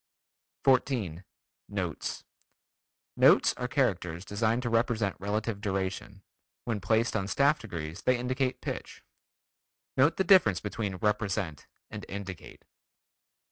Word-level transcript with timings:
14. 0.63 1.23
Notes: 1.69 2.23
Notes 3.15 3.53
are 3.53 3.67
characters 3.67 4.25
designed 4.25 4.63
to 4.63 4.69
represent 4.71 5.15
relative 5.19 5.61
duration. 5.61 6.23
When 6.65 6.81
placed 6.81 7.15
on 7.15 7.27
staff 7.27 7.59
degrees 7.59 8.01
they 8.01 8.17
indicate 8.17 8.61
pitch. 8.61 9.03
(Note 9.95 10.17
the 10.17 10.23
difference 10.23 10.59
between 10.59 10.95
"represent" 10.95 11.67
and 11.91 12.03
"indicate.") 12.09 12.65